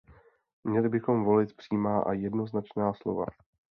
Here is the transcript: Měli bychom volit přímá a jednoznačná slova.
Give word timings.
Měli 0.63 0.89
bychom 0.89 1.23
volit 1.23 1.57
přímá 1.57 2.01
a 2.03 2.13
jednoznačná 2.13 2.93
slova. 2.93 3.25